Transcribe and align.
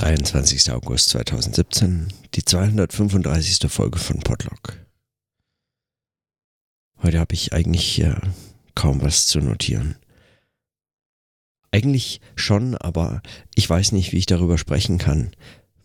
23. 0.00 0.72
August 0.72 1.10
2017, 1.10 2.08
die 2.34 2.42
235. 2.42 3.70
Folge 3.70 3.98
von 3.98 4.20
Podlog. 4.20 4.78
Heute 7.02 7.18
habe 7.18 7.34
ich 7.34 7.52
eigentlich 7.52 8.00
äh, 8.00 8.14
kaum 8.74 9.02
was 9.02 9.26
zu 9.26 9.40
notieren. 9.40 9.96
Eigentlich 11.70 12.22
schon, 12.34 12.76
aber 12.76 13.20
ich 13.54 13.68
weiß 13.68 13.92
nicht, 13.92 14.12
wie 14.12 14.16
ich 14.16 14.24
darüber 14.24 14.56
sprechen 14.56 14.96
kann. 14.96 15.32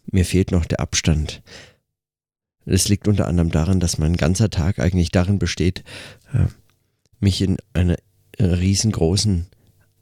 Mir 0.05 0.23
fehlt 0.23 0.51
noch 0.51 0.65
der 0.65 0.79
Abstand. 0.79 1.43
Es 2.65 2.87
liegt 2.87 3.09
unter 3.09 3.27
anderem 3.27 3.51
daran, 3.51 3.81
dass 3.81 3.97
mein 3.97 4.15
ganzer 4.15 4.49
Tag 4.49 4.79
eigentlich 4.79 5.11
darin 5.11 5.39
besteht, 5.39 5.83
äh, 6.33 6.45
mich 7.19 7.41
in 7.41 7.57
einer 7.73 7.97
riesengroßen 8.39 9.47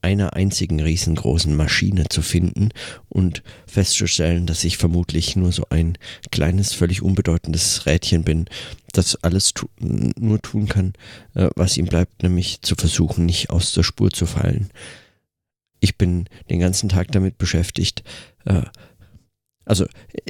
einer 0.04 0.34
einzigen 0.34 0.80
riesengroßen 0.80 1.56
Maschine 1.56 2.06
zu 2.10 2.22
finden 2.22 2.70
und 3.10 3.42
festzustellen, 3.66 4.46
dass 4.46 4.64
ich 4.64 4.78
vermutlich 4.78 5.36
nur 5.36 5.52
so 5.52 5.66
ein 5.70 5.98
kleines, 6.32 6.74
völlig 6.74 7.02
unbedeutendes 7.02 7.86
Rädchen 7.86 8.24
bin, 8.24 8.46
das 8.92 9.16
alles 9.24 9.54
tu 9.54 9.68
nur 9.80 10.42
tun 10.42 10.68
kann, 10.68 10.94
äh, 11.36 11.50
was 11.56 11.78
ihm 11.78 11.86
bleibt, 11.86 12.22
nämlich 12.22 12.62
zu 12.62 12.76
versuchen, 12.76 13.26
nicht 13.26 13.50
aus 13.50 13.72
der 13.72 13.84
Spur 13.84 14.12
zu 14.12 14.26
fallen. 14.26 14.70
Ich 15.80 15.98
bin 15.98 16.26
den 16.50 16.60
ganzen 16.60 16.90
Tag 16.90 17.12
damit 17.12 17.38
beschäftigt, 17.38 18.04
äh, 18.46 18.64
also 19.66 19.86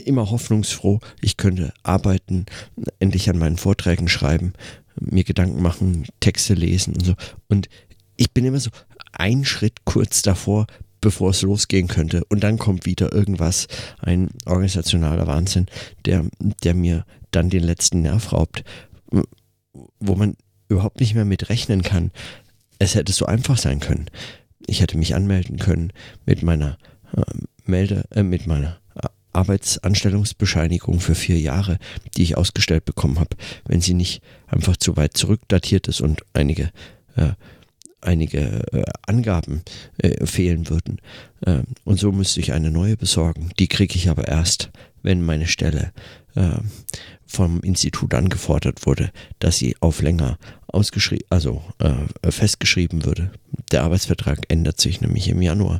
immer 0.05 0.29
hoffnungsfroh, 0.29 0.99
ich 1.21 1.37
könnte 1.37 1.73
arbeiten, 1.81 2.45
endlich 2.99 3.29
an 3.29 3.39
meinen 3.39 3.57
Vorträgen 3.57 4.07
schreiben, 4.07 4.53
mir 4.99 5.23
Gedanken 5.23 5.61
machen, 5.61 6.05
Texte 6.19 6.53
lesen 6.53 6.93
und 6.93 7.05
so. 7.05 7.13
Und 7.47 7.67
ich 8.15 8.31
bin 8.31 8.45
immer 8.45 8.59
so 8.59 8.69
ein 9.13 9.45
Schritt 9.45 9.85
kurz 9.85 10.21
davor, 10.21 10.67
bevor 11.01 11.31
es 11.31 11.41
losgehen 11.41 11.87
könnte. 11.87 12.23
Und 12.29 12.43
dann 12.43 12.57
kommt 12.57 12.85
wieder 12.85 13.11
irgendwas, 13.13 13.67
ein 13.99 14.29
organisationaler 14.45 15.27
Wahnsinn, 15.27 15.67
der, 16.05 16.25
der 16.63 16.73
mir 16.73 17.05
dann 17.31 17.49
den 17.49 17.63
letzten 17.63 18.01
Nerv 18.01 18.31
raubt, 18.31 18.63
wo 19.99 20.15
man 20.15 20.35
überhaupt 20.69 20.99
nicht 20.99 21.15
mehr 21.15 21.25
mit 21.25 21.49
rechnen 21.49 21.81
kann. 21.81 22.11
Es 22.79 22.95
hätte 22.95 23.11
so 23.11 23.25
einfach 23.25 23.57
sein 23.57 23.79
können. 23.79 24.07
Ich 24.65 24.81
hätte 24.81 24.97
mich 24.97 25.15
anmelden 25.15 25.57
können 25.57 25.91
mit 26.25 26.41
meiner 26.41 26.77
äh, 27.15 27.21
Melde, 27.65 28.05
äh, 28.11 28.23
mit 28.23 28.47
meiner 28.47 28.79
Arbeitsanstellungsbescheinigung 29.33 30.99
für 30.99 31.15
vier 31.15 31.39
Jahre, 31.39 31.79
die 32.15 32.23
ich 32.23 32.37
ausgestellt 32.37 32.85
bekommen 32.85 33.19
habe, 33.19 33.35
wenn 33.65 33.81
sie 33.81 33.95
nicht 33.95 34.21
einfach 34.47 34.77
zu 34.77 34.95
weit 34.95 35.17
zurückdatiert 35.17 35.87
ist 35.87 36.01
und 36.01 36.21
einige 36.33 36.71
äh, 37.15 37.31
einige 38.03 38.63
äh, 38.71 38.83
Angaben 39.07 39.63
äh, 39.97 40.25
fehlen 40.25 40.69
würden. 40.69 40.99
Ähm, 41.45 41.63
und 41.83 41.99
so 41.99 42.11
müsste 42.11 42.39
ich 42.39 42.53
eine 42.53 42.71
neue 42.71 42.97
besorgen. 42.97 43.49
Die 43.59 43.67
kriege 43.67 43.95
ich 43.95 44.09
aber 44.09 44.27
erst, 44.27 44.71
wenn 45.01 45.21
meine 45.21 45.47
Stelle 45.47 45.91
äh, 46.35 46.59
vom 47.25 47.61
Institut 47.61 48.13
angefordert 48.13 48.85
wurde, 48.85 49.11
dass 49.39 49.57
sie 49.57 49.75
auf 49.79 50.01
länger 50.01 50.37
ausgeschrieben, 50.67 51.25
also 51.29 51.61
äh, 51.79 52.31
festgeschrieben 52.31 53.05
würde. 53.05 53.31
Der 53.71 53.83
Arbeitsvertrag 53.83 54.45
ändert 54.49 54.79
sich 54.79 55.01
nämlich 55.01 55.27
im 55.29 55.41
Januar. 55.41 55.79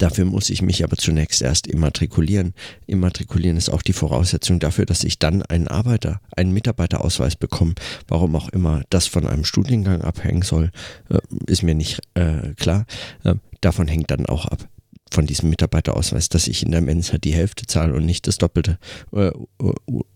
Dafür 0.00 0.24
muss 0.24 0.48
ich 0.48 0.62
mich 0.62 0.82
aber 0.82 0.96
zunächst 0.96 1.42
erst 1.42 1.66
immatrikulieren. 1.66 2.54
Immatrikulieren 2.86 3.58
ist 3.58 3.68
auch 3.68 3.82
die 3.82 3.92
Voraussetzung 3.92 4.58
dafür, 4.58 4.86
dass 4.86 5.04
ich 5.04 5.18
dann 5.18 5.42
einen 5.42 5.68
Arbeiter, 5.68 6.22
einen 6.34 6.52
Mitarbeiterausweis 6.52 7.36
bekomme. 7.36 7.74
Warum 8.08 8.34
auch 8.34 8.48
immer 8.48 8.82
das 8.88 9.06
von 9.06 9.26
einem 9.26 9.44
Studiengang 9.44 10.00
abhängen 10.00 10.40
soll, 10.40 10.70
äh, 11.10 11.18
ist 11.46 11.62
mir 11.62 11.74
nicht 11.74 12.00
äh, 12.14 12.54
klar. 12.56 12.86
Äh, 13.24 13.34
davon 13.60 13.88
hängt 13.88 14.10
dann 14.10 14.24
auch 14.24 14.46
ab, 14.46 14.66
von 15.12 15.26
diesem 15.26 15.50
Mitarbeiterausweis, 15.50 16.30
dass 16.30 16.48
ich 16.48 16.62
in 16.62 16.70
der 16.70 16.80
Mensa 16.80 17.18
die 17.18 17.34
Hälfte 17.34 17.66
zahle 17.66 17.92
und 17.92 18.06
nicht 18.06 18.26
das 18.26 18.38
Doppelte. 18.38 18.78
Äh, 19.12 19.32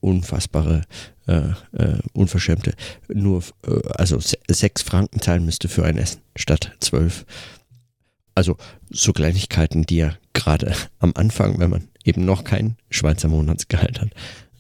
unfassbare, 0.01 0.81
äh, 1.27 1.51
äh, 1.73 1.99
unverschämte. 2.15 2.73
Nur, 3.09 3.43
äh, 3.67 3.87
also 3.97 4.19
sechs 4.49 4.81
Franken 4.81 5.21
zahlen 5.21 5.45
müsste 5.45 5.69
für 5.69 5.85
ein 5.85 5.99
Essen 5.99 6.23
statt 6.37 6.73
zwölf. 6.81 7.27
Also 8.35 8.57
so 8.91 9.13
Kleinigkeiten, 9.13 9.85
die 9.85 9.97
ja 9.97 10.15
gerade 10.33 10.75
am 10.99 11.13
Anfang, 11.15 11.59
wenn 11.59 11.71
man 11.71 11.89
eben 12.05 12.25
noch 12.25 12.45
kein 12.45 12.77
Schweizer 12.91 13.29
Monatsgehalt 13.29 14.01
hat, 14.01 14.11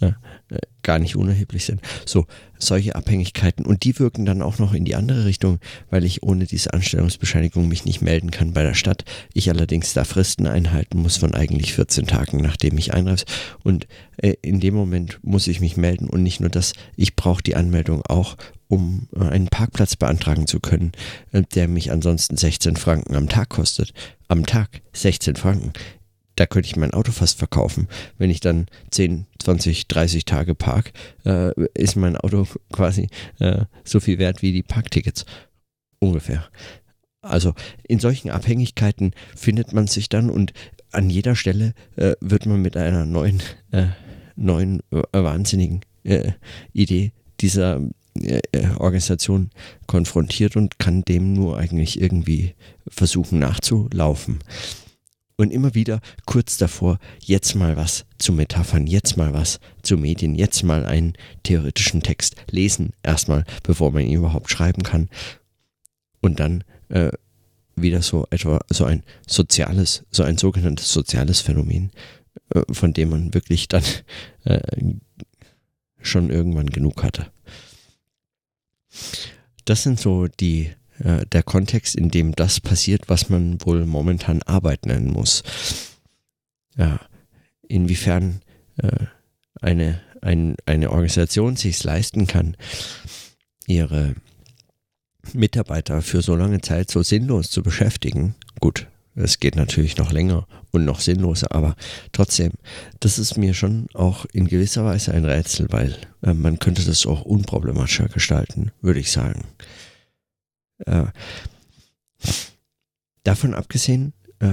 äh, 0.00 0.58
gar 0.82 0.98
nicht 0.98 1.16
unerheblich 1.16 1.64
sind. 1.64 1.80
So, 2.04 2.26
solche 2.58 2.94
Abhängigkeiten. 2.94 3.64
Und 3.64 3.84
die 3.84 3.98
wirken 3.98 4.26
dann 4.26 4.42
auch 4.42 4.58
noch 4.58 4.74
in 4.74 4.84
die 4.84 4.94
andere 4.94 5.24
Richtung, 5.24 5.58
weil 5.88 6.04
ich 6.04 6.22
ohne 6.22 6.44
diese 6.44 6.74
Anstellungsbescheinigung 6.74 7.66
mich 7.66 7.86
nicht 7.86 8.02
melden 8.02 8.30
kann 8.30 8.52
bei 8.52 8.62
der 8.62 8.74
Stadt. 8.74 9.04
Ich 9.32 9.48
allerdings 9.48 9.94
da 9.94 10.04
Fristen 10.04 10.46
einhalten 10.46 11.00
muss 11.00 11.16
von 11.16 11.34
eigentlich 11.34 11.72
14 11.72 12.06
Tagen, 12.06 12.42
nachdem 12.42 12.76
ich 12.76 12.92
einreise. 12.92 13.24
Und 13.62 13.86
äh, 14.18 14.34
in 14.42 14.60
dem 14.60 14.74
Moment 14.74 15.18
muss 15.22 15.46
ich 15.46 15.60
mich 15.60 15.78
melden. 15.78 16.10
Und 16.10 16.22
nicht 16.22 16.40
nur 16.40 16.50
das, 16.50 16.74
ich 16.96 17.16
brauche 17.16 17.42
die 17.42 17.56
Anmeldung 17.56 18.02
auch, 18.02 18.36
um 18.74 19.08
äh, 19.14 19.20
einen 19.20 19.46
Parkplatz 19.46 19.94
beantragen 19.94 20.48
zu 20.48 20.58
können, 20.58 20.92
äh, 21.30 21.42
der 21.54 21.68
mich 21.68 21.92
ansonsten 21.92 22.36
16 22.36 22.76
Franken 22.76 23.14
am 23.14 23.28
Tag 23.28 23.48
kostet. 23.50 23.92
Am 24.26 24.44
Tag 24.44 24.82
16 24.92 25.36
Franken. 25.36 25.72
Da 26.34 26.46
könnte 26.46 26.66
ich 26.66 26.74
mein 26.74 26.92
Auto 26.92 27.12
fast 27.12 27.38
verkaufen. 27.38 27.86
Wenn 28.18 28.30
ich 28.30 28.40
dann 28.40 28.66
10, 28.90 29.26
20, 29.38 29.86
30 29.86 30.24
Tage 30.24 30.56
park, 30.56 30.92
äh, 31.24 31.52
ist 31.74 31.94
mein 31.94 32.16
Auto 32.16 32.48
quasi 32.72 33.08
äh, 33.38 33.64
so 33.84 34.00
viel 34.00 34.18
wert 34.18 34.42
wie 34.42 34.52
die 34.52 34.64
Parktickets. 34.64 35.24
Ungefähr. 36.00 36.48
Also 37.22 37.54
in 37.86 38.00
solchen 38.00 38.30
Abhängigkeiten 38.30 39.12
findet 39.36 39.72
man 39.72 39.86
sich 39.86 40.08
dann 40.08 40.28
und 40.28 40.52
an 40.90 41.08
jeder 41.10 41.36
Stelle 41.36 41.74
äh, 41.94 42.14
wird 42.20 42.46
man 42.46 42.60
mit 42.60 42.76
einer 42.76 43.06
neuen, 43.06 43.40
äh, 43.70 43.86
neuen 44.36 44.80
wahnsinnigen 45.12 45.80
Idee 46.74 47.12
dieser 47.40 47.80
Organisation 48.78 49.50
konfrontiert 49.86 50.56
und 50.56 50.78
kann 50.78 51.02
dem 51.02 51.32
nur 51.32 51.58
eigentlich 51.58 52.00
irgendwie 52.00 52.54
versuchen 52.88 53.38
nachzulaufen. 53.41 54.38
Und 55.36 55.52
immer 55.52 55.75
wieder 55.75 56.00
kurz 56.26 56.58
davor, 56.58 57.00
jetzt 57.19 57.56
mal 57.56 57.76
was 57.76 58.06
zu 58.19 58.32
Metaphern, 58.32 58.86
jetzt 58.86 59.16
mal 59.16 59.32
was 59.32 59.58
zu 59.82 59.97
Medien, 59.98 60.36
jetzt 60.36 60.62
mal 60.62 60.86
einen 60.86 61.14
theoretischen 61.42 62.02
Text 62.02 62.36
lesen, 62.50 62.92
erstmal, 63.02 63.44
bevor 63.64 63.91
man 63.91 64.04
ihn 64.04 64.19
überhaupt 64.19 64.48
schreiben 64.50 64.84
kann. 64.84 65.08
Und 66.20 66.38
dann 66.38 66.62
äh, 66.88 67.10
wieder 67.75 68.00
so 68.00 68.26
etwa 68.31 68.60
so 68.70 68.84
ein 68.84 69.02
soziales, 69.26 70.04
so 70.12 70.22
ein 70.22 70.38
sogenanntes 70.38 70.92
soziales 70.92 71.41
Phänomen, 71.41 71.91
äh, 72.54 72.62
von 72.70 72.92
dem 72.92 73.10
man 73.10 73.34
wirklich 73.34 73.66
dann 73.66 73.82
äh, 74.44 74.60
schon 76.00 76.31
irgendwann 76.31 76.70
genug 76.70 77.02
hatte. 77.02 77.33
Das 79.65 79.82
sind 79.82 79.99
so 79.99 80.27
die 80.28 80.71
äh, 80.99 81.27
der 81.27 81.43
Kontext, 81.43 81.94
in 81.94 82.10
dem 82.10 82.34
das 82.34 82.60
passiert, 82.60 83.09
was 83.09 83.28
man 83.28 83.59
wohl 83.65 83.87
momentan 83.87 84.43
Arbeit 84.43 84.87
nennen 84.87 85.12
muss. 85.12 85.43
Ja, 86.77 87.00
inwiefern 87.69 88.43
äh, 88.77 89.06
eine, 89.60 90.00
ein, 90.21 90.56
eine 90.66 90.91
Organisation 90.91 91.56
sich 91.56 91.82
leisten 91.82 92.27
kann, 92.27 92.56
ihre 93.66 94.15
Mitarbeiter 95.32 96.03
für 96.03 96.22
so 96.22 96.37
lange 96.37 96.61
Zeit 96.61 96.91
so 96.91 97.03
sinnlos 97.03 97.50
zu 97.50 97.62
beschäftigen. 97.62 98.34
Gut, 98.61 98.87
es 99.14 99.38
geht 99.38 99.56
natürlich 99.56 99.97
noch 99.97 100.12
länger 100.12 100.47
und 100.72 100.84
noch 100.84 101.00
sinnloser, 101.00 101.52
aber 101.52 101.76
trotzdem, 102.12 102.52
das 103.00 103.19
ist 103.19 103.36
mir 103.36 103.54
schon 103.54 103.86
auch 103.94 104.26
in 104.32 104.48
gewisser 104.48 104.84
Weise 104.84 105.12
ein 105.12 105.25
Rätsel, 105.25 105.69
weil 105.70 105.97
äh, 106.22 106.34
man 106.34 106.58
könnte 106.58 106.84
das 106.84 107.06
auch 107.06 107.22
unproblematischer 107.22 108.08
gestalten, 108.08 108.72
würde 108.80 109.00
ich 109.00 109.12
sagen. 109.12 109.44
Äh, 110.78 111.06
davon 113.22 113.54
abgesehen, 113.54 114.12
äh, 114.41 114.47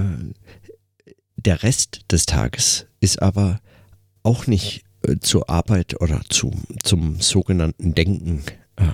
der 1.36 1.62
Rest 1.62 2.02
des 2.10 2.26
Tages 2.26 2.86
ist 3.00 3.20
aber 3.20 3.60
auch 4.22 4.46
nicht 4.46 4.84
äh, 5.02 5.16
zur 5.18 5.50
Arbeit 5.50 6.00
oder 6.00 6.20
zu, 6.28 6.52
zum 6.84 7.20
sogenannten 7.20 7.94
Denken 7.94 8.44
äh, 8.76 8.84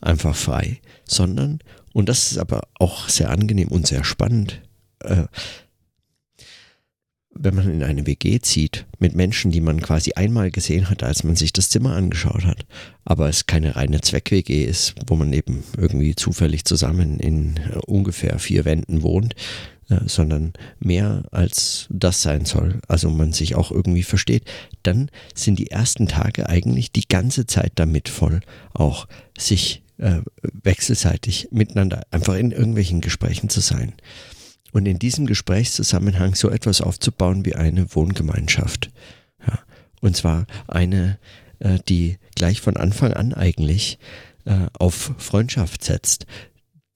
einfach 0.00 0.34
frei, 0.34 0.80
sondern, 1.04 1.60
und 1.92 2.08
das 2.08 2.32
ist 2.32 2.38
aber 2.38 2.62
auch 2.78 3.08
sehr 3.08 3.30
angenehm 3.30 3.68
und 3.68 3.86
sehr 3.86 4.02
spannend, 4.02 4.60
äh, 5.00 5.24
wenn 7.40 7.54
man 7.54 7.70
in 7.70 7.82
eine 7.82 8.06
WG 8.06 8.40
zieht 8.40 8.86
mit 8.98 9.14
Menschen, 9.14 9.52
die 9.52 9.60
man 9.60 9.80
quasi 9.80 10.12
einmal 10.14 10.50
gesehen 10.50 10.90
hat, 10.90 11.02
als 11.02 11.22
man 11.22 11.36
sich 11.36 11.52
das 11.52 11.70
Zimmer 11.70 11.94
angeschaut 11.94 12.44
hat, 12.44 12.66
aber 13.04 13.28
es 13.28 13.46
keine 13.46 13.76
reine 13.76 14.00
Zweck-WG 14.00 14.64
ist, 14.64 14.94
wo 15.06 15.14
man 15.14 15.32
eben 15.32 15.62
irgendwie 15.76 16.16
zufällig 16.16 16.64
zusammen 16.64 17.20
in 17.20 17.58
äh, 17.58 17.78
ungefähr 17.86 18.38
vier 18.38 18.64
Wänden 18.64 19.02
wohnt, 19.02 19.34
äh, 19.88 20.00
sondern 20.06 20.52
mehr 20.80 21.24
als 21.30 21.86
das 21.90 22.22
sein 22.22 22.44
soll, 22.44 22.80
also 22.88 23.08
man 23.08 23.32
sich 23.32 23.54
auch 23.54 23.70
irgendwie 23.70 24.02
versteht, 24.02 24.44
dann 24.82 25.10
sind 25.34 25.58
die 25.58 25.70
ersten 25.70 26.08
Tage 26.08 26.48
eigentlich 26.48 26.92
die 26.92 27.06
ganze 27.08 27.46
Zeit 27.46 27.72
damit 27.76 28.08
voll, 28.08 28.40
auch 28.74 29.06
sich 29.38 29.82
äh, 29.98 30.22
wechselseitig 30.42 31.48
miteinander 31.52 32.02
einfach 32.10 32.34
in 32.34 32.50
irgendwelchen 32.50 33.00
Gesprächen 33.00 33.48
zu 33.48 33.60
sein. 33.60 33.94
Und 34.72 34.86
in 34.86 34.98
diesem 34.98 35.26
Gesprächszusammenhang 35.26 36.34
so 36.34 36.50
etwas 36.50 36.80
aufzubauen 36.80 37.44
wie 37.44 37.54
eine 37.54 37.94
Wohngemeinschaft. 37.94 38.90
Ja, 39.46 39.58
und 40.00 40.16
zwar 40.16 40.46
eine, 40.66 41.18
äh, 41.58 41.78
die 41.88 42.18
gleich 42.34 42.60
von 42.60 42.76
Anfang 42.76 43.12
an 43.12 43.32
eigentlich 43.32 43.98
äh, 44.44 44.66
auf 44.78 45.12
Freundschaft 45.18 45.84
setzt, 45.84 46.26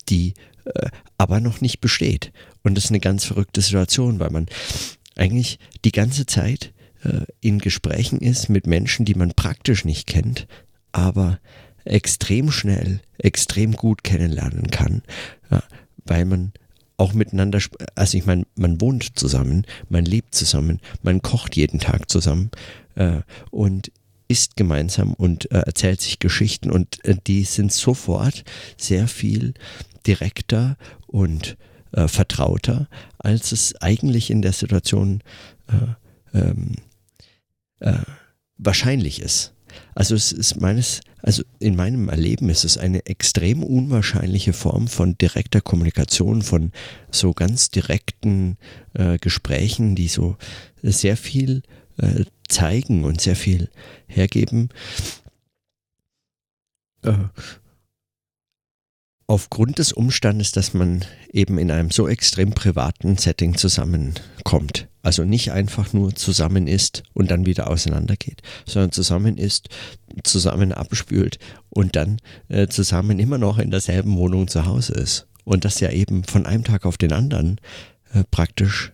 die 0.08 0.34
äh, 0.64 0.88
aber 1.18 1.40
noch 1.40 1.60
nicht 1.60 1.80
besteht. 1.80 2.32
Und 2.62 2.76
das 2.76 2.84
ist 2.84 2.90
eine 2.90 3.00
ganz 3.00 3.24
verrückte 3.24 3.60
Situation, 3.60 4.20
weil 4.20 4.30
man 4.30 4.46
eigentlich 5.16 5.58
die 5.84 5.92
ganze 5.92 6.26
Zeit 6.26 6.72
äh, 7.04 7.22
in 7.40 7.58
Gesprächen 7.58 8.18
ist 8.18 8.48
mit 8.48 8.66
Menschen, 8.66 9.04
die 9.04 9.14
man 9.14 9.32
praktisch 9.32 9.84
nicht 9.84 10.06
kennt, 10.06 10.46
aber 10.92 11.38
extrem 11.84 12.50
schnell, 12.52 13.00
extrem 13.18 13.72
gut 13.72 14.04
kennenlernen 14.04 14.70
kann, 14.70 15.02
ja, 15.50 15.62
weil 16.04 16.24
man 16.24 16.52
auch 17.02 17.14
miteinander, 17.14 17.58
also 17.96 18.16
ich 18.16 18.26
meine, 18.26 18.44
man 18.54 18.80
wohnt 18.80 19.18
zusammen, 19.18 19.66
man 19.88 20.04
lebt 20.04 20.36
zusammen, 20.36 20.80
man 21.02 21.20
kocht 21.20 21.56
jeden 21.56 21.80
Tag 21.80 22.08
zusammen 22.08 22.52
äh, 22.94 23.22
und 23.50 23.90
isst 24.28 24.56
gemeinsam 24.56 25.12
und 25.14 25.50
äh, 25.50 25.58
erzählt 25.58 26.00
sich 26.00 26.20
Geschichten 26.20 26.70
und 26.70 27.04
äh, 27.04 27.16
die 27.26 27.42
sind 27.42 27.72
sofort 27.72 28.44
sehr 28.76 29.08
viel 29.08 29.54
direkter 30.06 30.76
und 31.08 31.56
äh, 31.90 32.06
vertrauter, 32.06 32.88
als 33.18 33.50
es 33.50 33.74
eigentlich 33.82 34.30
in 34.30 34.40
der 34.40 34.52
Situation 34.52 35.24
äh, 35.66 36.38
ähm, 36.38 36.76
äh, 37.80 37.94
wahrscheinlich 38.58 39.20
ist. 39.20 39.51
Also 39.94 40.14
es 40.14 40.32
ist 40.32 40.60
meines, 40.60 41.00
also 41.22 41.42
in 41.58 41.76
meinem 41.76 42.08
Erleben 42.08 42.48
ist 42.48 42.64
es 42.64 42.78
eine 42.78 43.06
extrem 43.06 43.62
unwahrscheinliche 43.62 44.52
Form 44.52 44.88
von 44.88 45.16
direkter 45.18 45.60
Kommunikation, 45.60 46.42
von 46.42 46.72
so 47.10 47.32
ganz 47.32 47.70
direkten 47.70 48.56
äh, 48.94 49.18
Gesprächen, 49.18 49.94
die 49.94 50.08
so 50.08 50.36
sehr 50.82 51.16
viel 51.16 51.62
äh, 51.98 52.24
zeigen 52.48 53.04
und 53.04 53.20
sehr 53.20 53.36
viel 53.36 53.70
hergeben. 54.06 54.68
Äh, 57.02 57.14
aufgrund 59.26 59.78
des 59.78 59.92
Umstandes, 59.92 60.52
dass 60.52 60.74
man 60.74 61.04
eben 61.32 61.58
in 61.58 61.70
einem 61.70 61.90
so 61.90 62.06
extrem 62.08 62.52
privaten 62.52 63.16
Setting 63.16 63.56
zusammenkommt. 63.56 64.88
Also 65.02 65.24
nicht 65.24 65.50
einfach 65.50 65.92
nur 65.92 66.14
zusammen 66.14 66.68
ist 66.68 67.02
und 67.12 67.30
dann 67.30 67.44
wieder 67.44 67.68
auseinandergeht, 67.68 68.40
sondern 68.66 68.92
zusammen 68.92 69.36
ist, 69.36 69.68
zusammen 70.22 70.72
abspült 70.72 71.38
und 71.70 71.96
dann 71.96 72.18
äh, 72.48 72.68
zusammen 72.68 73.18
immer 73.18 73.38
noch 73.38 73.58
in 73.58 73.70
derselben 73.70 74.16
Wohnung 74.16 74.46
zu 74.46 74.64
Hause 74.64 74.94
ist. 74.94 75.26
Und 75.44 75.64
das 75.64 75.80
ja 75.80 75.90
eben 75.90 76.22
von 76.22 76.46
einem 76.46 76.62
Tag 76.62 76.86
auf 76.86 76.98
den 76.98 77.12
anderen 77.12 77.60
äh, 78.12 78.22
praktisch 78.30 78.92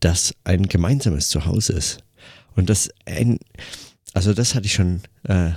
das 0.00 0.34
ein 0.44 0.64
gemeinsames 0.68 1.28
Zuhause 1.28 1.72
ist. 1.72 2.04
Und 2.54 2.68
das 2.68 2.90
ein, 3.06 3.38
also 4.12 4.34
das 4.34 4.54
hatte 4.54 4.66
ich 4.66 4.74
schon 4.74 5.00
äh, 5.24 5.52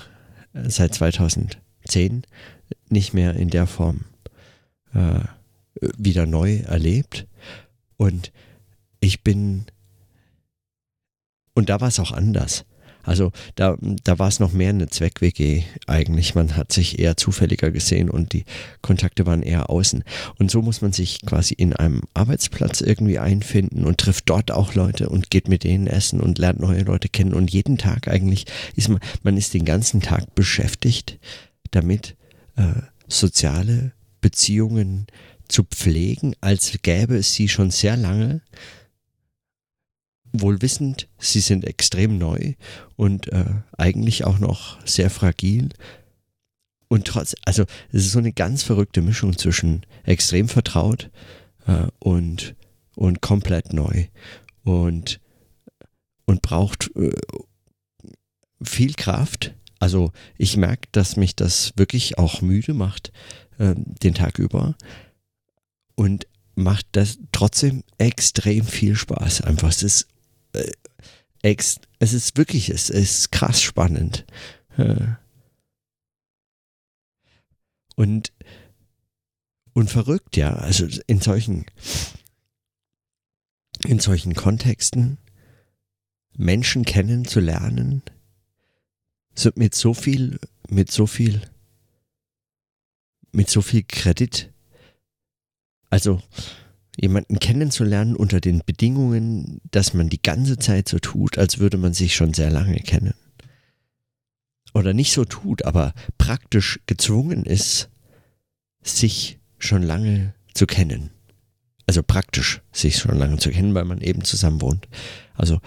seit 0.54 0.94
2010 0.94 2.24
nicht 2.90 3.14
mehr 3.14 3.34
in 3.34 3.50
der 3.50 3.68
Form 3.68 4.06
äh, 4.94 5.20
wieder 5.98 6.26
neu 6.26 6.60
erlebt. 6.60 7.28
Und 7.98 8.32
ich 9.00 9.24
bin, 9.24 9.66
und 11.54 11.70
da 11.70 11.82
war 11.82 11.88
es 11.88 12.00
auch 12.00 12.12
anders. 12.12 12.66
Also 13.08 13.32
da, 13.56 13.78
da 14.04 14.20
war 14.20 14.28
es 14.28 14.42
noch 14.42 14.52
mehr 14.52 14.70
eine 14.72 14.90
Zweck-WG 14.90 15.64
eigentlich. 15.88 16.36
Man 16.36 16.58
hat 16.58 16.74
sich 16.74 17.00
eher 17.00 17.16
zufälliger 17.16 17.72
gesehen 17.72 18.10
und 18.10 18.34
die 18.34 18.44
Kontakte 18.82 19.26
waren 19.26 19.44
eher 19.44 19.70
außen. 19.70 20.04
Und 20.38 20.52
so 20.52 20.62
muss 20.62 20.82
man 20.82 20.92
sich 20.92 21.22
quasi 21.26 21.54
in 21.54 21.74
einem 21.74 22.02
Arbeitsplatz 22.14 22.82
irgendwie 22.82 23.18
einfinden 23.18 23.86
und 23.86 23.98
trifft 23.98 24.30
dort 24.30 24.52
auch 24.52 24.74
Leute 24.74 25.08
und 25.08 25.30
geht 25.30 25.48
mit 25.48 25.64
denen 25.64 25.88
essen 25.88 26.20
und 26.20 26.38
lernt 26.38 26.60
neue 26.60 26.82
Leute 26.82 27.08
kennen. 27.08 27.34
Und 27.34 27.50
jeden 27.50 27.78
Tag 27.78 28.10
eigentlich 28.10 28.46
ist 28.76 28.90
man, 28.90 29.00
man 29.24 29.38
ist 29.38 29.54
den 29.54 29.64
ganzen 29.64 30.02
Tag 30.02 30.36
beschäftigt 30.36 31.18
damit, 31.72 32.18
äh, 32.58 32.82
soziale 33.08 33.94
Beziehungen 34.20 35.08
zu 35.48 35.64
pflegen, 35.64 36.36
als 36.42 36.78
gäbe 36.82 37.16
es 37.16 37.34
sie 37.34 37.48
schon 37.48 37.72
sehr 37.72 37.96
lange, 37.96 38.42
wohl 40.42 40.62
wissend, 40.62 41.08
sie 41.18 41.40
sind 41.40 41.66
extrem 41.66 42.18
neu 42.18 42.54
und 42.96 43.32
äh, 43.32 43.46
eigentlich 43.78 44.26
auch 44.26 44.40
noch 44.40 44.84
sehr 44.86 45.10
fragil. 45.10 45.70
Und 46.88 47.06
trotz, 47.06 47.36
also 47.46 47.64
es 47.92 48.06
ist 48.06 48.12
so 48.14 48.20
eine 48.20 48.32
ganz 48.32 48.64
verrückte 48.64 49.02
Mischung 49.02 49.38
zwischen 49.38 49.86
extrem 50.04 50.48
vertraut 50.48 51.10
äh, 51.66 51.88
und, 52.00 52.56
und 52.96 53.22
komplett 53.22 53.74
neu. 53.74 54.06
Und, 54.64 55.20
und 56.26 56.42
braucht 56.42 56.92
äh, 56.96 57.12
viel 58.62 58.94
Kraft, 58.94 59.54
also 59.80 60.12
ich 60.38 60.58
merke, 60.58 60.88
dass 60.92 61.18
mich 61.18 61.36
das 61.36 61.74
wirklich 61.76 62.18
auch 62.18 62.42
müde 62.42 62.74
macht, 62.74 63.12
äh, 63.60 63.76
den 63.76 64.14
Tag 64.14 64.40
über. 64.40 64.76
Und 65.96 66.28
macht 66.56 66.88
das 66.94 67.20
trotzdem 67.32 67.84
extrem 67.98 68.66
viel 68.66 68.96
Spaß. 68.96 69.42
Einfach, 69.42 69.70
es 69.70 69.84
ist, 69.84 70.08
es 71.42 71.80
ist 72.14 72.38
wirklich, 72.38 72.70
es 72.70 72.90
ist 72.90 73.32
krass 73.32 73.62
spannend. 73.62 74.26
Äh, 74.78 75.08
und, 77.96 78.32
und 79.74 79.90
verrückt, 79.90 80.38
ja. 80.38 80.54
Also 80.54 80.88
in 81.08 81.22
solchen, 81.22 81.66
in 83.86 84.00
solchen 84.00 84.36
Kontexten 84.36 85.18
Menschen 86.36 86.86
kennenzulernen, 86.86 88.04
so 89.34 89.52
mit 89.56 89.74
so 89.74 89.94
viel, 89.94 90.40
mit 90.70 90.92
so 90.92 91.08
viel, 91.08 91.42
mit 93.32 93.50
so 93.50 93.62
viel 93.62 93.84
Kredit. 93.84 94.52
Also 95.90 96.22
jemanden 97.00 97.40
kennenzulernen 97.40 98.16
unter 98.16 98.42
den 98.42 98.62
Bedingungen, 98.66 99.62
dass 99.72 99.94
man 99.94 100.10
die 100.10 100.22
ganze 100.22 100.58
Zeit 100.58 100.90
so 100.90 101.00
tut, 101.00 101.38
als 101.38 101.60
würde 101.60 101.78
man 101.78 101.94
sich 101.94 102.16
schon 102.16 102.34
sehr 102.34 102.50
lange 102.50 102.80
kennen. 102.80 103.14
Oder 104.74 104.94
nicht 104.94 105.14
so 105.14 105.24
tut, 105.24 105.64
aber 105.64 105.94
praktisch 106.18 106.80
gezwungen 106.88 107.46
ist, 107.46 107.90
sich 108.82 109.40
schon 109.60 109.84
lange 109.84 110.34
zu 110.54 110.66
kennen. 110.66 111.12
Also 111.86 112.04
praktisch 112.04 112.62
sich 112.72 112.98
schon 112.98 113.18
lange 113.18 113.38
zu 113.38 113.52
kennen, 113.52 113.74
weil 113.74 113.86
man 113.86 114.02
eben 114.02 114.24
zusammen 114.24 114.62
wohnt. 114.62 114.88
Also 115.36 115.60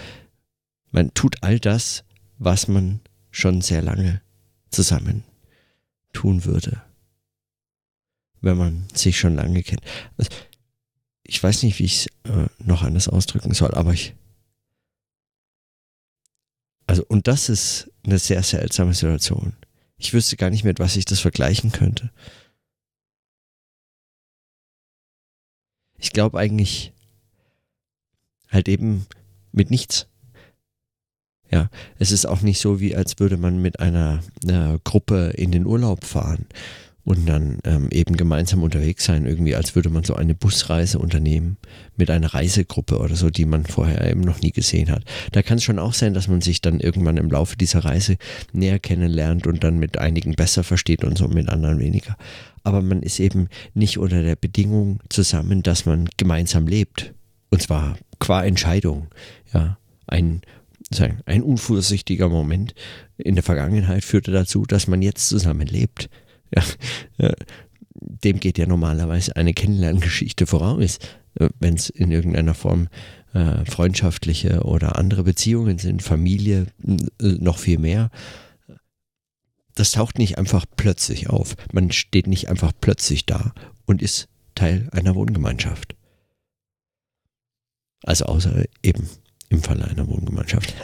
man 0.91 1.15
tut 1.15 1.43
all 1.43 1.59
das, 1.59 2.05
was 2.39 2.69
man 2.69 3.01
schon 3.31 3.61
sehr 3.61 3.83
lange 3.83 4.21
zusammen 4.71 5.25
tun 6.13 6.45
würde, 6.45 6.83
wenn 8.41 8.57
man 8.57 8.87
sich 8.93 9.19
schon 9.19 9.35
lange 9.35 9.63
kennt. 9.63 9.83
Also, 10.17 10.31
ich 11.31 11.41
weiß 11.41 11.63
nicht, 11.63 11.79
wie 11.79 11.85
ich 11.85 12.07
es 12.07 12.07
äh, 12.29 12.49
noch 12.59 12.83
anders 12.83 13.07
ausdrücken 13.07 13.55
soll, 13.55 13.73
aber 13.75 13.93
ich. 13.93 14.17
Also, 16.89 17.05
und 17.07 17.29
das 17.29 17.49
ist 17.49 17.89
eine 18.05 18.19
sehr 18.19 18.43
seltsame 18.43 18.95
Situation. 18.95 19.55
Ich 19.97 20.13
wüsste 20.13 20.37
gar 20.37 20.51
nicht, 20.51 20.65
mit 20.65 20.81
was 20.81 20.97
ich 20.97 21.05
das 21.05 21.21
vergleichen 21.21 21.71
könnte. 21.71 22.11
Ich 25.99 26.11
glaube 26.11 26.37
eigentlich 26.37 26.93
halt 28.49 28.69
eben 28.69 29.07
mit 29.53 29.71
nichts. 29.71 30.09
Ja, 31.49 31.71
es 32.01 32.11
ist 32.11 32.27
auch 32.27 32.41
nicht 32.41 32.59
so, 32.59 32.81
wie 32.81 32.97
als 32.97 33.21
würde 33.21 33.37
man 33.37 33.63
mit 33.63 33.79
einer, 33.79 34.21
einer 34.43 34.81
Gruppe 34.81 35.33
in 35.37 35.53
den 35.53 35.65
Urlaub 35.65 36.05
fahren 36.05 36.49
und 37.05 37.27
dann 37.27 37.59
ähm, 37.65 37.89
eben 37.91 38.17
gemeinsam 38.17 38.63
unterwegs 38.63 39.05
sein, 39.05 39.27
irgendwie 39.27 39.55
als 39.55 39.75
würde 39.75 39.91
man 39.91 40.05
so 40.05 40.15
eine 40.15 40.35
Busreise 40.35 40.99
unternehmen 40.99 41.57
mit 41.97 42.11
einer 42.11 42.33
Reisegruppe 42.33 42.99
oder 42.99 43.17
so, 43.17 43.31
die 43.31 43.47
man 43.47 43.65
vorher 43.65 44.09
eben 44.09 44.21
noch 44.21 44.41
nie 44.41 44.53
gesehen 44.53 44.91
hat. 44.91 45.05
Da 45.33 45.43
kann 45.43 45.59
es 45.59 45.65
schon 45.65 45.79
auch 45.79 45.95
sein, 45.95 46.15
dass 46.15 46.29
man 46.29 46.41
sich 46.41 46.61
dann 46.61 46.81
irgendwann 46.81 47.17
im 47.17 47.31
Laufe 47.31 47.57
dieser 47.57 47.85
Reise 47.85 48.17
näher 48.53 48.79
kennenlernt 48.79 49.47
und 49.47 49.65
dann 49.65 49.79
mit 49.79 49.99
einigen 49.99 50.35
besser 50.35 50.63
versteht 50.63 51.05
und 51.05 51.17
so 51.17 51.27
mit 51.29 51.49
anderen 51.49 51.79
weniger. 51.81 52.17
Aber 52.63 52.83
man 52.83 53.03
ist 53.03 53.19
eben 53.19 53.49
nicht 53.75 53.99
unter 53.99 54.23
der 54.23 54.37
Bedingung 54.37 55.01
zusammen, 55.09 55.63
dass 55.63 55.87
man 55.87 56.09
gemeinsam 56.17 56.67
lebt. 56.67 57.15
Und 57.51 57.63
zwar 57.63 57.97
qua 58.19 58.45
Entscheidung. 58.45 59.09
Ja, 59.53 59.79
ein 60.07 60.43
ein 61.25 61.43
unvorsichtiger 61.43 62.29
Moment 62.29 62.75
in 63.17 63.37
der 63.37 63.45
Vergangenheit 63.45 64.03
führte 64.03 64.33
dazu, 64.33 64.65
dass 64.67 64.89
man 64.89 65.03
jetzt 65.03 65.29
zusammenlebt. 65.29 66.11
Ja, 66.55 66.65
dem 67.95 68.41
geht 68.41 68.59
ja 68.59 68.67
normalerweise 68.67 69.37
eine 69.37 69.55
Kennenlerngeschichte 69.55 70.47
voraus, 70.47 70.99
äh, 71.35 71.49
wenn 71.59 71.75
es 71.75 71.91
in 71.91 72.11
irgendeiner 72.11 72.55
Form 72.55 72.89
äh, 73.33 73.65
freundschaftliche 73.65 74.63
oder 74.63 74.97
andere 74.97 75.25
Beziehungen 75.25 75.79
sind, 75.79 76.03
Familie 76.03 76.67
äh, 76.87 76.97
noch 77.19 77.59
viel 77.59 77.79
mehr. 77.79 78.11
Das 79.75 79.93
taucht 79.93 80.19
nicht 80.19 80.39
einfach 80.39 80.67
plötzlich 80.77 81.31
auf. 81.31 81.57
Man 81.73 81.93
steht 81.93 82.27
nicht 82.27 82.49
einfach 82.49 82.73
plötzlich 82.81 83.27
da 83.27 83.55
und 83.87 84.03
ist 84.03 84.29
Teil 84.55 84.89
einer 84.93 85.15
Wohngemeinschaft. 85.15 85.95
Also 88.03 88.27
außer 88.27 88.65
eben 88.83 89.09
im 89.49 89.63
Falle 89.63 89.87
einer 89.87 90.09
Wohngemeinschaft. 90.09 90.75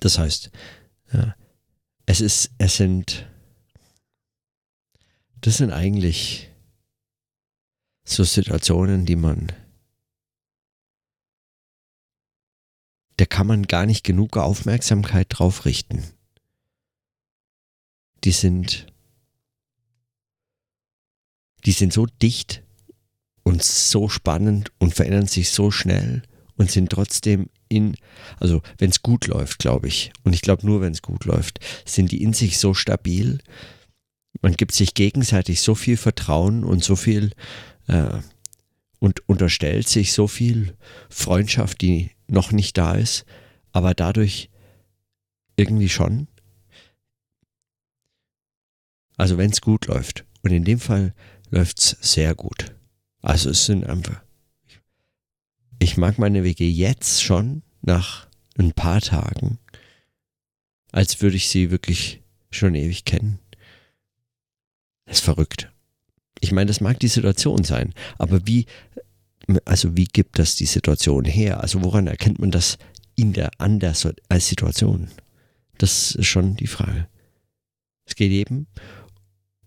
Das 0.00 0.18
heißt, 0.18 0.50
ja, 1.12 1.36
es 2.06 2.20
ist, 2.20 2.50
es 2.58 2.76
sind, 2.76 3.30
das 5.42 5.56
sind 5.56 5.72
eigentlich 5.72 6.48
so 8.04 8.24
Situationen, 8.24 9.04
die 9.04 9.16
man, 9.16 9.52
da 13.16 13.26
kann 13.26 13.46
man 13.46 13.64
gar 13.64 13.84
nicht 13.84 14.04
genug 14.04 14.36
Aufmerksamkeit 14.36 15.26
drauf 15.28 15.64
richten. 15.64 16.04
Die 18.24 18.32
sind, 18.32 18.86
die 21.64 21.72
sind 21.72 21.92
so 21.92 22.06
dicht 22.06 22.62
und 23.42 23.62
so 23.62 24.08
spannend 24.08 24.72
und 24.78 24.94
verändern 24.94 25.26
sich 25.26 25.50
so 25.50 25.72
schnell 25.72 26.22
und 26.56 26.70
sind 26.70 26.90
trotzdem 26.90 27.50
in, 27.68 27.96
also 28.38 28.62
wenn 28.78 28.90
es 28.90 29.02
gut 29.02 29.26
läuft, 29.26 29.58
glaube 29.58 29.88
ich, 29.88 30.12
und 30.22 30.34
ich 30.34 30.42
glaube 30.42 30.64
nur, 30.64 30.80
wenn 30.80 30.92
es 30.92 31.02
gut 31.02 31.24
läuft, 31.24 31.58
sind 31.84 32.12
die 32.12 32.22
in 32.22 32.32
sich 32.32 32.58
so 32.58 32.74
stabil. 32.74 33.40
Man 34.40 34.54
gibt 34.54 34.72
sich 34.72 34.94
gegenseitig 34.94 35.60
so 35.60 35.74
viel 35.74 35.96
Vertrauen 35.96 36.64
und 36.64 36.82
so 36.82 36.96
viel 36.96 37.32
äh, 37.86 38.20
und 38.98 39.28
unterstellt 39.28 39.88
sich 39.88 40.12
so 40.12 40.26
viel 40.26 40.76
Freundschaft, 41.10 41.80
die 41.80 42.10
noch 42.28 42.52
nicht 42.52 42.78
da 42.78 42.94
ist, 42.94 43.24
aber 43.72 43.94
dadurch 43.94 44.48
irgendwie 45.56 45.88
schon. 45.88 46.28
Also 49.16 49.38
wenn 49.38 49.50
es 49.50 49.60
gut 49.60 49.86
läuft. 49.86 50.24
Und 50.42 50.50
in 50.50 50.64
dem 50.64 50.80
Fall 50.80 51.14
läuft 51.50 51.78
es 51.78 51.96
sehr 52.00 52.34
gut. 52.34 52.74
Also 53.20 53.50
es 53.50 53.66
sind 53.66 53.84
einfach. 53.84 54.22
Ich 55.78 55.96
mag 55.96 56.18
meine 56.18 56.44
WG 56.44 56.68
jetzt 56.68 57.22
schon 57.22 57.62
nach 57.80 58.26
ein 58.58 58.72
paar 58.72 59.00
Tagen, 59.00 59.58
als 60.90 61.20
würde 61.20 61.36
ich 61.36 61.48
sie 61.48 61.70
wirklich 61.70 62.22
schon 62.50 62.74
ewig 62.74 63.04
kennen. 63.04 63.38
Ist 65.12 65.20
verrückt. 65.20 65.70
Ich 66.40 66.52
meine, 66.52 66.68
das 66.68 66.80
mag 66.80 66.98
die 66.98 67.08
Situation 67.08 67.64
sein, 67.64 67.92
aber 68.16 68.46
wie, 68.46 68.64
also 69.66 69.94
wie 69.94 70.06
gibt 70.06 70.38
das 70.38 70.56
die 70.56 70.66
Situation 70.66 71.26
her? 71.26 71.60
Also 71.60 71.84
woran 71.84 72.06
erkennt 72.06 72.38
man 72.38 72.50
das 72.50 72.78
in 73.14 73.34
der, 73.34 73.50
an 73.58 73.78
als 74.30 74.48
Situation? 74.48 75.08
Das 75.76 76.12
ist 76.12 76.26
schon 76.26 76.56
die 76.56 76.66
Frage. 76.66 77.08
Es 78.06 78.14
geht 78.14 78.32
eben 78.32 78.66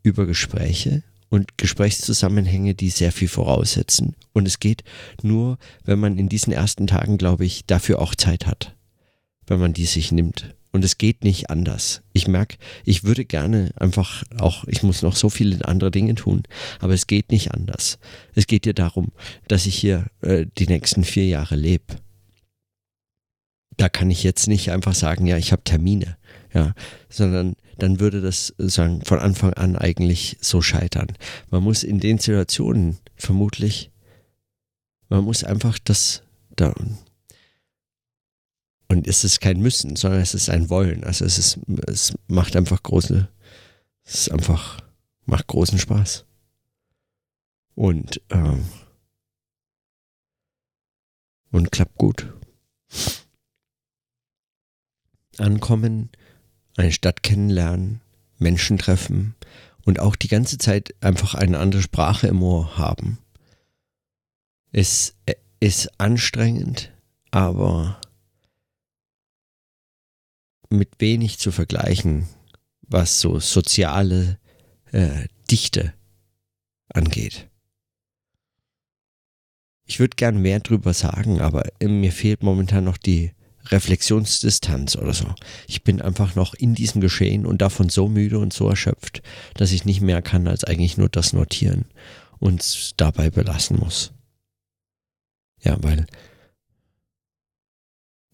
über 0.01 0.25
Gespräche 0.25 1.03
und 1.29 1.57
Gesprächszusammenhänge, 1.57 2.73
die 2.73 2.89
sehr 2.89 3.11
viel 3.11 3.27
voraussetzen. 3.27 4.15
Und 4.33 4.47
es 4.47 4.59
geht 4.59 4.83
nur, 5.21 5.59
wenn 5.83 5.99
man 5.99 6.17
in 6.17 6.27
diesen 6.27 6.53
ersten 6.53 6.87
Tagen, 6.87 7.19
glaube 7.19 7.45
ich, 7.45 7.65
dafür 7.67 7.99
auch 7.99 8.15
Zeit 8.15 8.47
hat, 8.47 8.75
wenn 9.45 9.59
man 9.59 9.73
die 9.73 9.85
sich 9.85 10.11
nimmt. 10.11 10.55
Und 10.75 10.83
es 10.83 10.97
geht 10.97 11.23
nicht 11.23 11.49
anders. 11.49 12.01
Ich 12.11 12.27
merke, 12.27 12.57
ich 12.83 13.05
würde 13.05 13.23
gerne 13.23 13.71
einfach 13.77 14.25
auch, 14.37 14.65
ich 14.65 14.83
muss 14.83 15.03
noch 15.03 15.15
so 15.15 15.29
viele 15.29 15.65
andere 15.65 15.89
Dinge 15.89 16.15
tun, 16.15 16.43
aber 16.81 16.91
es 16.91 17.07
geht 17.07 17.31
nicht 17.31 17.53
anders. 17.53 17.97
Es 18.33 18.45
geht 18.45 18.65
dir 18.65 18.73
darum, 18.73 19.13
dass 19.47 19.67
ich 19.67 19.75
hier 19.77 20.07
äh, 20.19 20.45
die 20.57 20.67
nächsten 20.67 21.05
vier 21.05 21.27
Jahre 21.27 21.55
lebe. 21.55 21.95
Da 23.77 23.87
kann 23.87 24.11
ich 24.11 24.21
jetzt 24.23 24.49
nicht 24.49 24.69
einfach 24.69 24.93
sagen, 24.95 25.25
ja, 25.25 25.37
ich 25.37 25.53
habe 25.53 25.63
Termine, 25.63 26.17
ja, 26.53 26.73
sondern 27.07 27.55
dann 27.77 28.01
würde 28.01 28.19
das 28.19 28.53
sagen 28.57 29.01
von 29.05 29.19
Anfang 29.19 29.53
an 29.53 29.77
eigentlich 29.77 30.35
so 30.41 30.61
scheitern. 30.61 31.07
Man 31.51 31.63
muss 31.63 31.83
in 31.83 32.01
den 32.01 32.17
Situationen 32.17 32.97
vermutlich, 33.15 33.91
man 35.07 35.23
muss 35.23 35.45
einfach 35.45 35.79
das 35.81 36.23
da 36.57 36.73
und 38.87 39.07
es 39.07 39.23
ist 39.23 39.41
kein 39.41 39.59
Müssen, 39.59 39.95
sondern 39.95 40.21
es 40.21 40.33
ist 40.33 40.49
ein 40.49 40.69
Wollen. 40.69 41.03
Also 41.03 41.25
es 41.25 41.37
ist, 41.37 41.59
es 41.87 42.13
macht 42.27 42.55
einfach 42.55 42.81
große, 42.83 43.27
es 44.03 44.13
ist 44.15 44.31
einfach, 44.31 44.79
macht 45.25 45.47
großen 45.47 45.79
Spaß. 45.79 46.25
Und, 47.73 48.21
ähm, 48.29 48.65
und 51.51 51.71
klappt 51.71 51.97
gut. 51.97 52.33
Ankommen, 55.37 56.09
eine 56.77 56.91
Stadt 56.91 57.23
kennenlernen, 57.23 58.01
Menschen 58.37 58.77
treffen 58.77 59.35
und 59.83 59.99
auch 59.99 60.15
die 60.15 60.27
ganze 60.27 60.57
Zeit 60.57 60.93
einfach 61.01 61.33
eine 61.33 61.59
andere 61.59 61.81
Sprache 61.81 62.27
im 62.27 62.41
Ohr 62.41 62.77
haben. 62.77 63.17
Es 64.71 65.15
ist 65.59 65.89
anstrengend, 65.99 66.91
aber 67.31 67.99
mit 70.69 70.89
wenig 70.99 71.39
zu 71.39 71.51
vergleichen, 71.51 72.27
was 72.81 73.19
so 73.19 73.39
soziale 73.39 74.39
äh, 74.91 75.27
Dichte 75.49 75.93
angeht. 76.89 77.49
Ich 79.85 79.99
würde 79.99 80.15
gern 80.15 80.41
mehr 80.41 80.59
drüber 80.59 80.93
sagen, 80.93 81.41
aber 81.41 81.63
mir 81.81 82.11
fehlt 82.11 82.41
momentan 82.41 82.83
noch 82.83 82.97
die 82.97 83.31
Reflexionsdistanz 83.67 84.95
oder 84.95 85.13
so. 85.13 85.33
Ich 85.67 85.83
bin 85.83 86.01
einfach 86.01 86.35
noch 86.35 86.53
in 86.53 86.75
diesem 86.75 87.01
Geschehen 87.01 87.45
und 87.45 87.61
davon 87.61 87.89
so 87.89 88.07
müde 88.07 88.39
und 88.39 88.53
so 88.53 88.69
erschöpft, 88.69 89.21
dass 89.55 89.71
ich 89.71 89.85
nicht 89.85 90.01
mehr 90.01 90.21
kann 90.21 90.47
als 90.47 90.63
eigentlich 90.63 90.97
nur 90.97 91.09
das 91.09 91.33
notieren 91.33 91.85
und 92.39 92.99
dabei 92.99 93.29
belassen 93.29 93.77
muss. 93.77 94.11
Ja, 95.61 95.77
weil 95.81 96.05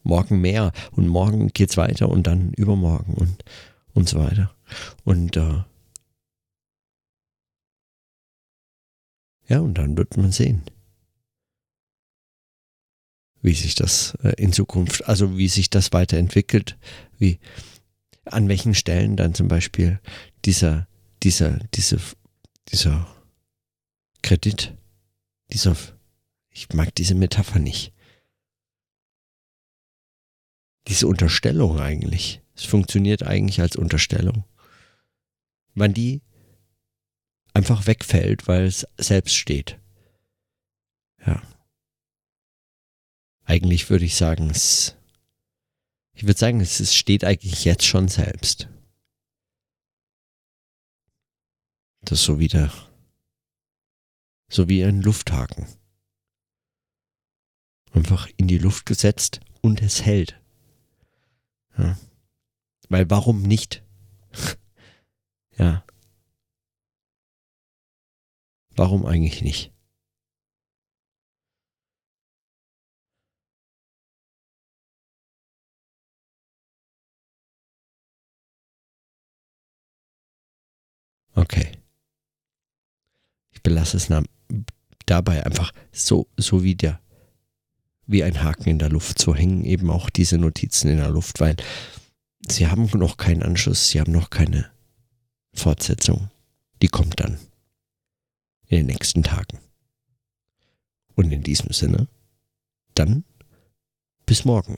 morgen 0.03 0.41
mehr 0.41 0.71
und 0.91 1.07
morgen 1.07 1.49
geht's 1.49 1.77
weiter 1.77 2.09
und 2.09 2.27
dann 2.27 2.53
übermorgen 2.53 3.13
und, 3.13 3.43
und 3.93 4.09
so 4.09 4.19
weiter. 4.19 4.53
Und 5.03 5.37
äh, 5.37 5.63
ja, 9.47 9.59
und 9.59 9.75
dann 9.75 9.97
wird 9.97 10.17
man 10.17 10.31
sehen, 10.31 10.63
wie 13.41 13.53
sich 13.53 13.75
das 13.75 14.15
äh, 14.23 14.33
in 14.37 14.53
Zukunft, 14.53 15.07
also 15.07 15.37
wie 15.37 15.47
sich 15.47 15.69
das 15.69 15.91
weiterentwickelt, 15.93 16.77
wie 17.17 17.39
an 18.25 18.47
welchen 18.47 18.75
Stellen 18.75 19.17
dann 19.17 19.33
zum 19.33 19.47
Beispiel 19.47 19.99
dieser, 20.45 20.87
dieser, 21.23 21.59
diese, 21.73 21.99
dieser 22.71 23.07
Kredit, 24.21 24.77
dieser, 25.51 25.75
ich 26.49 26.71
mag 26.73 26.93
diese 26.95 27.15
Metapher 27.15 27.59
nicht, 27.59 27.93
diese 30.87 31.07
Unterstellung 31.07 31.79
eigentlich. 31.79 32.41
Es 32.55 32.65
funktioniert 32.65 33.23
eigentlich 33.23 33.61
als 33.61 33.75
Unterstellung. 33.75 34.45
Wann 35.73 35.93
die 35.93 36.21
einfach 37.53 37.87
wegfällt, 37.87 38.47
weil 38.47 38.65
es 38.65 38.87
selbst 38.97 39.35
steht. 39.35 39.79
Ja. 41.25 41.41
Eigentlich 43.43 43.89
würde 43.89 44.05
ich 44.05 44.15
sagen, 44.15 44.49
es, 44.49 44.95
ich 46.13 46.23
würde 46.23 46.39
sagen, 46.39 46.61
es 46.61 46.95
steht 46.95 47.23
eigentlich 47.23 47.65
jetzt 47.65 47.85
schon 47.85 48.07
selbst. 48.07 48.69
Das 52.01 52.19
ist 52.19 52.25
so 52.25 52.39
wieder, 52.39 52.73
so 54.49 54.67
wie 54.67 54.83
ein 54.83 55.01
Lufthaken. 55.01 55.67
Einfach 57.91 58.29
in 58.37 58.47
die 58.47 58.57
Luft 58.57 58.85
gesetzt 58.85 59.41
und 59.61 59.81
es 59.81 60.03
hält. 60.03 60.40
Ja. 61.77 61.97
Weil 62.89 63.09
warum 63.09 63.41
nicht? 63.41 63.83
ja. 65.57 65.83
Warum 68.75 69.05
eigentlich 69.05 69.41
nicht? 69.41 69.73
Okay. 81.35 81.71
Ich 83.51 83.61
belasse 83.63 83.97
es 83.97 84.09
dabei 85.05 85.45
einfach 85.45 85.71
so, 85.91 86.27
so 86.37 86.63
wie 86.63 86.75
der 86.75 87.01
wie 88.11 88.23
ein 88.23 88.43
Haken 88.43 88.69
in 88.69 88.79
der 88.79 88.89
Luft. 88.89 89.19
So 89.19 89.35
hängen 89.35 89.63
eben 89.63 89.89
auch 89.89 90.09
diese 90.09 90.37
Notizen 90.37 90.89
in 90.89 90.97
der 90.97 91.09
Luft, 91.09 91.39
weil 91.39 91.55
sie 92.47 92.67
haben 92.67 92.89
noch 92.93 93.17
keinen 93.17 93.43
Anschluss, 93.43 93.89
sie 93.89 93.99
haben 93.99 94.11
noch 94.11 94.29
keine 94.29 94.69
Fortsetzung. 95.53 96.29
Die 96.81 96.87
kommt 96.87 97.19
dann 97.19 97.39
in 98.67 98.77
den 98.77 98.85
nächsten 98.87 99.23
Tagen. 99.23 99.59
Und 101.15 101.31
in 101.31 101.43
diesem 101.43 101.71
Sinne, 101.71 102.07
dann 102.95 103.23
bis 104.25 104.45
morgen. 104.45 104.77